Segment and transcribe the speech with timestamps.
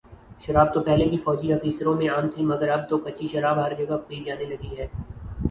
[0.45, 3.73] شراب تو پہلے بھی فوجی آفیسروں میں عام تھی مگر اب تو کچی شراب ہر
[3.79, 4.87] جگہ پی جانے لگی ہے